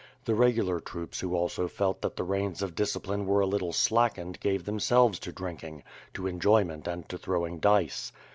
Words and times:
The 0.25 0.33
regular 0.33 0.79
troops 0.79 1.19
who 1.19 1.35
also 1.35 1.67
felt 1.67 2.01
that 2.01 2.15
the 2.15 2.23
reins 2.23 2.63
of 2.63 2.73
discipline 2.73 3.27
were 3.27 3.41
a 3.41 3.45
little 3.45 3.71
slackened 3.71 4.39
gave 4.39 4.65
themselves 4.65 5.19
to 5.19 5.31
drinking, 5.31 5.83
to 6.15 6.25
enjoy 6.25 6.63
ment 6.63 6.87
and 6.87 7.07
to 7.07 7.19
throwing 7.19 7.59
dice. 7.59 8.11